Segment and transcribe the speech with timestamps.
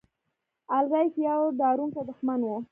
[0.77, 2.49] الاریک یو ډاروونکی دښمن و.